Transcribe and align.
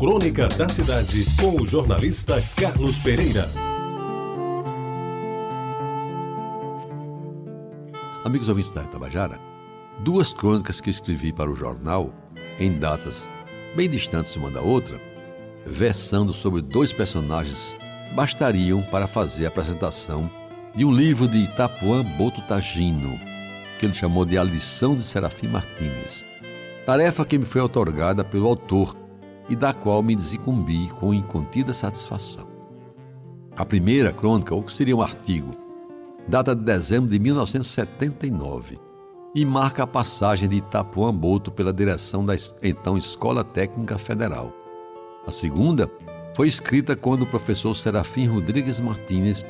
Crônica 0.00 0.48
da 0.56 0.66
Cidade, 0.66 1.26
com 1.38 1.60
o 1.60 1.66
jornalista 1.66 2.42
Carlos 2.56 2.98
Pereira. 3.00 3.44
Amigos 8.24 8.48
ouvintes 8.48 8.72
da 8.72 8.82
Tabajara, 8.84 9.38
duas 9.98 10.32
crônicas 10.32 10.80
que 10.80 10.88
escrevi 10.88 11.34
para 11.34 11.50
o 11.50 11.54
jornal, 11.54 12.14
em 12.58 12.78
datas 12.78 13.28
bem 13.76 13.90
distantes 13.90 14.34
uma 14.36 14.50
da 14.50 14.62
outra, 14.62 14.98
versando 15.66 16.32
sobre 16.32 16.62
dois 16.62 16.94
personagens, 16.94 17.76
bastariam 18.14 18.80
para 18.80 19.06
fazer 19.06 19.44
a 19.44 19.48
apresentação 19.48 20.30
de 20.74 20.82
um 20.82 20.90
livro 20.90 21.28
de 21.28 21.40
Itapuã 21.40 22.02
Boto 22.02 22.40
Tagino, 22.48 23.20
que 23.78 23.84
ele 23.84 23.94
chamou 23.94 24.24
de 24.24 24.38
A 24.38 24.44
Lição 24.44 24.94
de 24.94 25.02
Serafim 25.02 25.48
Martínez. 25.48 26.24
Tarefa 26.86 27.22
que 27.22 27.36
me 27.36 27.44
foi 27.44 27.60
otorgada 27.60 28.24
pelo 28.24 28.48
autor 28.48 28.96
e 29.50 29.56
da 29.56 29.74
qual 29.74 30.02
me 30.02 30.14
desincumbi 30.14 30.88
com 31.00 31.12
incontida 31.12 31.72
satisfação. 31.72 32.48
A 33.56 33.64
primeira 33.66 34.12
crônica, 34.12 34.54
ou 34.54 34.62
que 34.62 34.72
seria 34.72 34.96
um 34.96 35.02
artigo, 35.02 35.50
data 36.26 36.54
de 36.54 36.62
dezembro 36.62 37.10
de 37.10 37.18
1979 37.18 38.78
e 39.34 39.44
marca 39.44 39.82
a 39.82 39.86
passagem 39.86 40.48
de 40.48 40.56
Itapuã 40.56 41.12
Boto 41.12 41.50
pela 41.50 41.72
direção 41.72 42.24
da 42.24 42.34
então 42.62 42.96
Escola 42.96 43.42
Técnica 43.42 43.98
Federal. 43.98 44.52
A 45.26 45.30
segunda 45.30 45.90
foi 46.34 46.46
escrita 46.46 46.94
quando 46.96 47.22
o 47.22 47.26
professor 47.26 47.74
Serafim 47.74 48.26
Rodrigues 48.26 48.80
Martins 48.80 49.44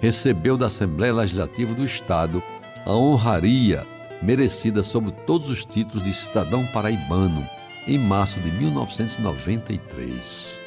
recebeu 0.00 0.56
da 0.56 0.66
Assembleia 0.66 1.14
Legislativa 1.14 1.74
do 1.74 1.84
Estado 1.84 2.42
a 2.84 2.92
honraria 2.92 3.86
merecida 4.22 4.82
sob 4.82 5.10
todos 5.26 5.48
os 5.48 5.64
títulos 5.64 6.04
de 6.04 6.12
cidadão 6.12 6.64
paraibano 6.66 7.46
em 7.86 7.98
março 7.98 8.40
de 8.40 8.50
1993. 8.50 10.60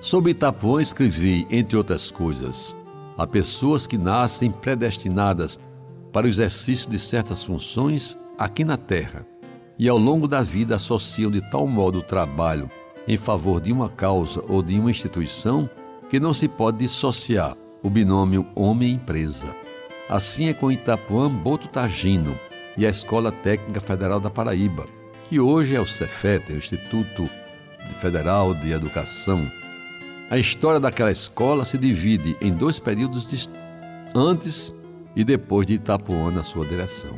Sobre 0.00 0.30
Itapuã 0.32 0.80
escrevi, 0.80 1.46
entre 1.50 1.76
outras 1.76 2.10
coisas, 2.10 2.74
a 3.16 3.26
pessoas 3.26 3.86
que 3.86 3.98
nascem 3.98 4.50
predestinadas 4.50 5.60
para 6.12 6.26
o 6.26 6.28
exercício 6.28 6.90
de 6.90 6.98
certas 6.98 7.42
funções 7.42 8.18
aqui 8.38 8.64
na 8.64 8.76
Terra 8.76 9.26
e 9.78 9.88
ao 9.88 9.98
longo 9.98 10.28
da 10.28 10.42
vida 10.42 10.76
associam 10.76 11.30
de 11.30 11.40
tal 11.50 11.66
modo 11.66 12.00
o 12.00 12.02
trabalho 12.02 12.70
em 13.06 13.16
favor 13.16 13.60
de 13.60 13.72
uma 13.72 13.88
causa 13.88 14.42
ou 14.48 14.62
de 14.62 14.78
uma 14.78 14.90
instituição 14.90 15.68
que 16.08 16.20
não 16.20 16.32
se 16.32 16.46
pode 16.46 16.78
dissociar 16.78 17.56
o 17.82 17.90
binômio 17.90 18.46
homem-empresa. 18.54 19.54
Assim 20.08 20.48
é 20.48 20.54
com 20.54 20.70
Itapuã 20.70 21.30
Boto 21.30 21.68
Tagino 21.68 22.38
e 22.76 22.86
a 22.86 22.90
Escola 22.90 23.32
Técnica 23.32 23.80
Federal 23.80 24.20
da 24.20 24.30
Paraíba, 24.30 24.86
que 25.32 25.40
hoje 25.40 25.74
é 25.74 25.80
o 25.80 25.86
Cefet, 25.86 26.52
o 26.52 26.58
Instituto 26.58 27.26
Federal 28.00 28.52
de 28.52 28.70
Educação. 28.70 29.50
A 30.28 30.36
história 30.36 30.78
daquela 30.78 31.10
escola 31.10 31.64
se 31.64 31.78
divide 31.78 32.36
em 32.38 32.52
dois 32.52 32.78
períodos 32.78 33.48
antes 34.14 34.70
e 35.16 35.24
depois 35.24 35.66
de 35.66 35.72
Itapuã 35.72 36.30
na 36.30 36.42
sua 36.42 36.66
direção. 36.66 37.16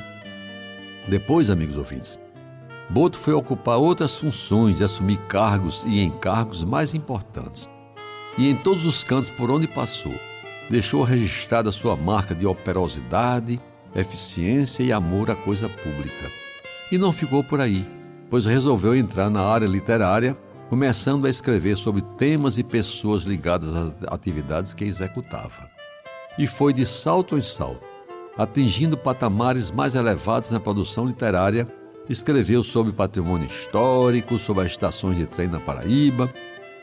Depois, 1.08 1.50
amigos 1.50 1.76
ouvintes, 1.76 2.16
Boto 2.88 3.18
foi 3.18 3.34
ocupar 3.34 3.78
outras 3.78 4.14
funções 4.14 4.78
e 4.78 4.84
assumir 4.84 5.18
cargos 5.22 5.82
e 5.84 6.00
encargos 6.00 6.62
mais 6.62 6.94
importantes. 6.94 7.68
E 8.38 8.48
em 8.48 8.54
todos 8.54 8.86
os 8.86 9.02
cantos 9.02 9.30
por 9.30 9.50
onde 9.50 9.66
passou, 9.66 10.14
deixou 10.70 11.02
registrada 11.02 11.72
sua 11.72 11.96
marca 11.96 12.32
de 12.32 12.46
operosidade, 12.46 13.60
eficiência 13.92 14.84
e 14.84 14.92
amor 14.92 15.32
à 15.32 15.34
coisa 15.34 15.68
pública. 15.68 16.30
E 16.92 16.96
não 16.96 17.10
ficou 17.10 17.42
por 17.42 17.60
aí 17.60 17.84
pois 18.34 18.46
resolveu 18.46 18.96
entrar 18.96 19.30
na 19.30 19.42
área 19.42 19.64
literária, 19.64 20.36
começando 20.68 21.24
a 21.24 21.30
escrever 21.30 21.77
sobre 21.77 22.02
temas 22.02 22.58
e 22.58 22.64
pessoas 22.64 23.22
ligadas 23.22 23.72
às 23.72 23.94
atividades 24.08 24.74
que 24.74 24.84
executava. 24.84 25.70
E 26.36 26.44
foi 26.44 26.72
de 26.72 26.84
salto 26.84 27.38
em 27.38 27.40
salto, 27.40 27.86
atingindo 28.36 28.98
patamares 28.98 29.70
mais 29.70 29.95
elevados 29.95 30.50
na 30.50 30.58
produção 30.58 31.06
literária, 31.06 31.68
escreveu 32.08 32.64
sobre 32.64 32.92
patrimônio 32.92 33.46
histórico, 33.46 34.36
sobre 34.36 34.64
as 34.64 34.72
estações 34.72 35.16
de 35.16 35.28
trem 35.28 35.46
na 35.46 35.61
Paraíba, 35.61 36.28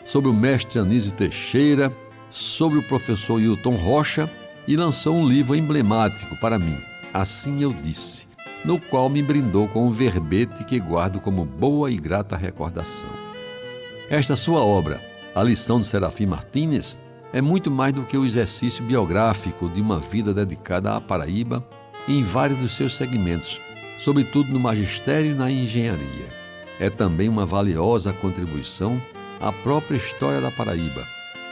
sobre 0.05 0.29
o 0.29 0.33
mestre 0.33 0.79
Anísio 0.79 1.11
Teixeira, 1.11 1.91
sobre 2.29 2.79
o 2.79 2.83
professor 2.83 3.41
Hilton 3.41 3.75
Rocha 3.75 4.31
e 4.65 4.77
lançou 4.77 5.17
um 5.17 5.27
livro 5.27 5.53
emblemático 5.53 6.33
para 6.37 6.57
mim, 6.57 6.77
Assim 7.13 7.61
Eu 7.61 7.73
Disse, 7.73 8.30
no 8.63 8.79
qual 8.79 9.09
me 9.09 9.21
brindou 9.21 9.67
com 9.67 9.87
um 9.87 9.91
verbete 9.91 10.63
que 10.63 10.79
guardo 10.79 11.19
como 11.19 11.45
boa 11.45 11.89
e 11.89 11.97
grata 11.97 12.37
recordação. 12.37 13.09
Esta 14.09 14.35
sua 14.35 14.59
obra, 14.61 15.01
A 15.33 15.41
Lição 15.41 15.79
de 15.79 15.87
Serafim 15.87 16.25
Martínez, 16.25 16.97
é 17.33 17.41
muito 17.41 17.71
mais 17.71 17.93
do 17.93 18.03
que 18.03 18.17
o 18.17 18.25
exercício 18.25 18.83
biográfico 18.83 19.69
de 19.69 19.81
uma 19.81 19.99
vida 19.99 20.33
dedicada 20.33 20.95
à 20.95 21.01
Paraíba 21.01 21.65
em 22.07 22.21
vários 22.21 22.59
dos 22.59 22.73
seus 22.73 22.95
segmentos, 22.95 23.59
sobretudo 23.99 24.51
no 24.51 24.59
magistério 24.59 25.31
e 25.31 25.35
na 25.35 25.49
engenharia. 25.49 26.27
É 26.79 26.89
também 26.89 27.29
uma 27.29 27.45
valiosa 27.45 28.11
contribuição 28.11 29.01
à 29.39 29.51
própria 29.51 29.97
história 29.97 30.41
da 30.41 30.51
Paraíba, 30.51 31.07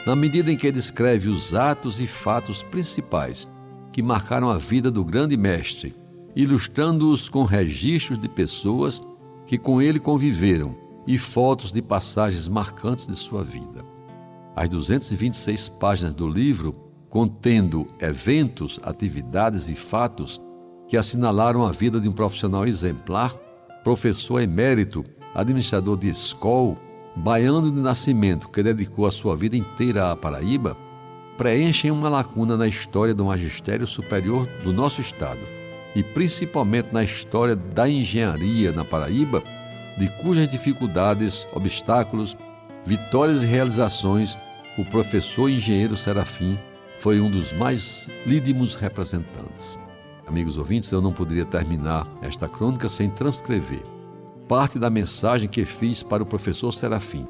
na 0.06 0.16
medida 0.16 0.52
em 0.52 0.58
que 0.58 0.72
descreve 0.72 1.30
os 1.30 1.54
atos 1.54 2.00
e 2.00 2.08
fatos 2.08 2.62
principais 2.62 3.48
que 3.92 4.02
marcaram 4.02 4.50
a 4.50 4.58
vida 4.58 4.92
do 4.92 5.04
grande 5.04 5.38
mestre 5.38 5.96
ilustrando-os 6.36 7.30
com 7.30 7.44
registros 7.44 8.18
de 8.18 8.30
pessoas 8.30 9.02
que 9.46 9.58
com 9.58 9.82
ele 9.82 10.00
conviveram 10.00 10.76
e 11.08 11.18
fotos 11.18 11.72
de 11.72 11.82
passagens 11.82 12.48
marcantes 12.48 13.08
de 13.08 13.16
sua 13.16 13.44
vida. 13.44 13.84
As 14.56 14.70
226 14.70 15.70
páginas 15.70 16.14
do 16.14 16.28
livro, 16.28 16.76
contendo 17.10 17.88
eventos, 18.00 18.80
atividades 18.84 19.70
e 19.70 19.76
fatos 19.76 20.40
que 20.88 20.98
assinalaram 20.98 21.66
a 21.66 21.72
vida 21.72 22.00
de 22.00 22.08
um 22.08 22.12
profissional 22.12 22.68
exemplar, 22.68 23.34
professor 23.84 24.40
emérito, 24.40 25.04
administrador 25.34 25.98
de 25.98 26.10
escola, 26.10 26.78
baiano 27.16 27.72
de 27.72 27.82
nascimento 27.82 28.50
que 28.50 28.62
dedicou 28.62 29.08
a 29.08 29.12
sua 29.12 29.36
vida 29.36 29.58
inteira 29.58 30.12
à 30.12 30.16
Paraíba, 30.16 30.78
preenchem 31.38 31.90
uma 31.90 32.10
lacuna 32.10 32.56
na 32.56 32.68
história 32.68 33.14
do 33.14 33.26
magistério 33.26 33.88
superior 33.88 34.48
do 34.64 34.72
nosso 34.72 35.02
Estado 35.02 35.59
e 35.96 36.04
principalmente 36.04 36.90
na 36.92 37.04
história 37.04 37.56
da 37.56 37.90
engenharia 37.90 38.72
na 38.72 38.86
Paraíba, 38.86 39.44
de 39.98 40.08
cujas 40.22 40.48
dificuldades, 40.48 41.48
obstáculos, 41.54 42.38
vitórias 42.86 43.44
e 43.44 43.46
realizações 43.46 44.38
o 44.78 44.86
professor 44.86 45.50
engenheiro 45.50 45.98
Serafim 45.98 46.58
foi 47.00 47.20
um 47.20 47.30
dos 47.30 47.52
mais 47.52 48.10
lídimos 48.26 48.76
representantes. 48.76 49.78
Amigos 50.26 50.58
ouvintes, 50.58 50.92
eu 50.92 51.02
não 51.02 51.12
poderia 51.12 51.46
terminar 51.46 52.08
esta 52.22 52.48
crônica 52.48 52.88
sem 52.88 53.10
transcrever 53.10 53.84
parte 54.50 54.80
da 54.80 54.90
mensagem 54.90 55.48
que 55.48 55.64
fiz 55.64 56.02
para 56.02 56.24
o 56.24 56.26
professor 56.26 56.72
Serafim, 56.72 57.28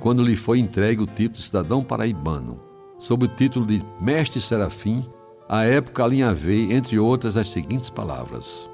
quando 0.00 0.24
lhe 0.24 0.34
foi 0.34 0.58
entregue 0.58 1.02
o 1.02 1.06
título 1.06 1.34
de 1.34 1.42
cidadão 1.42 1.84
paraibano, 1.84 2.58
sob 2.98 3.26
o 3.26 3.28
título 3.28 3.66
de 3.66 3.84
Mestre 4.00 4.40
Serafim 4.40 5.04
à 5.48 5.64
época 5.64 6.04
alinhavei, 6.04 6.72
entre 6.72 6.98
outras, 6.98 7.36
as 7.36 7.48
seguintes 7.48 7.90
palavras: 7.90 8.68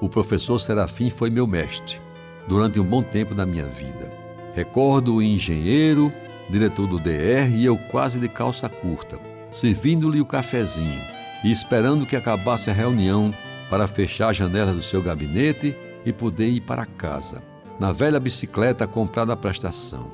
O 0.00 0.08
professor 0.08 0.58
Serafim 0.58 1.10
foi 1.10 1.30
meu 1.30 1.46
mestre 1.46 2.00
durante 2.46 2.78
um 2.78 2.84
bom 2.84 3.02
tempo 3.02 3.34
da 3.34 3.46
minha 3.46 3.66
vida. 3.66 4.12
Recordo 4.54 5.14
o 5.14 5.22
engenheiro, 5.22 6.12
diretor 6.48 6.86
do 6.86 6.98
DR 6.98 7.50
e 7.50 7.64
eu 7.64 7.76
quase 7.90 8.20
de 8.20 8.28
calça 8.28 8.68
curta, 8.68 9.18
servindo-lhe 9.50 10.20
o 10.20 10.26
cafezinho 10.26 11.00
e 11.42 11.50
esperando 11.50 12.06
que 12.06 12.16
acabasse 12.16 12.70
a 12.70 12.74
reunião 12.74 13.32
para 13.70 13.86
fechar 13.86 14.28
a 14.28 14.32
janela 14.32 14.72
do 14.72 14.82
seu 14.82 15.02
gabinete 15.02 15.74
e 16.04 16.12
poder 16.12 16.48
ir 16.48 16.60
para 16.60 16.84
casa, 16.84 17.42
na 17.80 17.92
velha 17.92 18.20
bicicleta 18.20 18.86
comprada 18.86 19.32
à 19.32 19.36
prestação. 19.36 20.10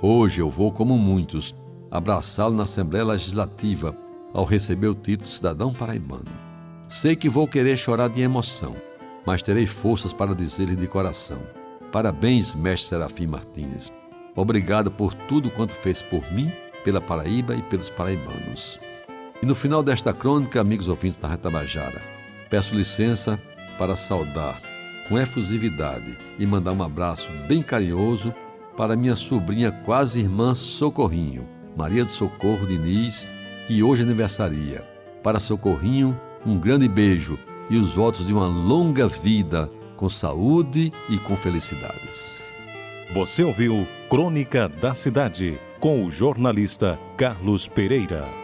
Hoje 0.00 0.40
eu 0.40 0.48
vou, 0.48 0.72
como 0.72 0.98
muitos, 0.98 1.54
abraçá-lo 1.90 2.56
na 2.56 2.64
Assembleia 2.64 3.04
Legislativa 3.04 3.96
ao 4.34 4.44
receber 4.44 4.88
o 4.88 4.94
título 4.94 5.28
de 5.28 5.34
cidadão 5.34 5.72
paraibano. 5.72 6.24
Sei 6.88 7.14
que 7.14 7.28
vou 7.28 7.46
querer 7.46 7.76
chorar 7.76 8.08
de 8.08 8.20
emoção, 8.20 8.76
mas 9.24 9.40
terei 9.40 9.66
forças 9.66 10.12
para 10.12 10.34
dizer-lhe 10.34 10.76
de 10.76 10.86
coração: 10.88 11.40
Parabéns, 11.92 12.54
mestre 12.54 12.88
Serafim 12.88 13.28
Martins. 13.28 13.92
Obrigado 14.34 14.90
por 14.90 15.14
tudo 15.14 15.50
quanto 15.50 15.72
fez 15.72 16.02
por 16.02 16.30
mim, 16.32 16.52
pela 16.84 17.00
Paraíba 17.00 17.54
e 17.54 17.62
pelos 17.62 17.88
paraibanos. 17.88 18.80
E 19.40 19.46
no 19.46 19.54
final 19.54 19.82
desta 19.82 20.12
crônica, 20.12 20.60
amigos 20.60 20.88
ouvintes 20.88 21.16
da 21.16 21.28
Retabajara, 21.28 22.02
peço 22.50 22.74
licença 22.74 23.40
para 23.78 23.96
saudar 23.96 24.60
com 25.08 25.18
efusividade 25.18 26.16
e 26.38 26.46
mandar 26.46 26.72
um 26.72 26.82
abraço 26.82 27.28
bem 27.46 27.62
carinhoso 27.62 28.34
para 28.76 28.96
minha 28.96 29.14
sobrinha 29.14 29.70
quase 29.70 30.20
irmã 30.20 30.54
Socorrinho, 30.54 31.46
Maria 31.76 32.04
de 32.04 32.10
Socorro 32.10 32.66
Diniz, 32.66 33.28
que 33.66 33.82
hoje 33.82 34.02
aniversaria. 34.02 34.82
Para 35.22 35.40
Socorrinho, 35.40 36.18
um 36.44 36.58
grande 36.58 36.88
beijo 36.88 37.38
e 37.70 37.76
os 37.76 37.94
votos 37.94 38.26
de 38.26 38.32
uma 38.32 38.46
longa 38.46 39.08
vida 39.08 39.70
com 39.96 40.08
saúde 40.08 40.92
e 41.08 41.18
com 41.18 41.36
felicidades. 41.36 42.38
Você 43.12 43.42
ouviu 43.42 43.86
Crônica 44.10 44.68
da 44.68 44.94
Cidade 44.94 45.58
com 45.80 46.04
o 46.04 46.10
jornalista 46.10 46.98
Carlos 47.16 47.68
Pereira. 47.68 48.43